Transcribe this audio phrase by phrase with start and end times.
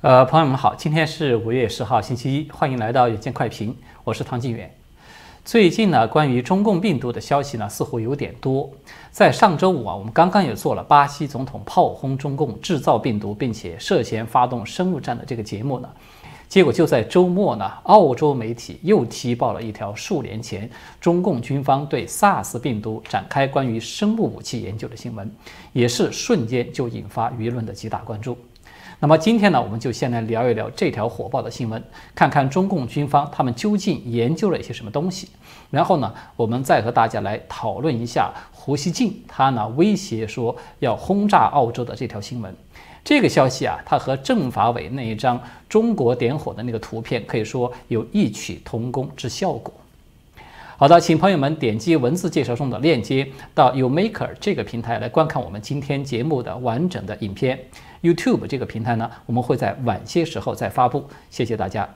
[0.00, 4.72] 呃，朋友们好，今天是五月十号，星期一，欢迎来到远见快评，我是唐晋远。
[5.44, 8.70] 最近呢，关于中共病毒的消息呢，似乎有点多。
[9.10, 15.88] 在上周五啊，我们刚刚也做了巴西总统炮轰中共制造病毒，并且涉嫌发动生物战的这个节目呢，
[16.46, 20.70] 结果就在周末呢，澳洲媒体又踢爆了一条数年前
[21.00, 25.28] 中共军方对 SARS 病毒展开关于生物武器研究的新闻，
[25.72, 28.38] 也是瞬间就引发舆论的极大关注。
[29.00, 31.80] 那么今天呢，我们就先来聊一聊这条火爆的新闻，
[32.16, 35.28] 看看中共军方他们究竟研究了一些什么东西。
[35.70, 42.52] 然后呢，我们再和大家来讨论一下胡锡进他呢威胁说要轰炸澳洲的这条新闻。
[43.04, 49.72] 这个消息啊，它和政法委那一张中国点火的那个图片可以说有异曲同工之效果。
[50.80, 57.58] 好的，请朋友们点击文字介绍中的链接，到 YouMaker 这个平台来观看我们今天节目的完整的影片。
[58.00, 61.04] YouTube 这个平台呢，我们会在晚些时候再发布。
[61.30, 61.88] 谢谢大家。